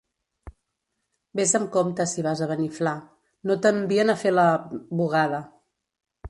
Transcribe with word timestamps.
Ves 1.39 1.51
amb 1.59 1.69
compte 1.75 2.07
si 2.11 2.23
vas 2.27 2.41
a 2.45 2.47
Beniflà: 2.53 2.95
no 3.51 3.59
t'envien 3.67 4.15
a 4.15 4.17
fer 4.23 4.33
la... 4.39 4.47
bugada. 5.03 5.45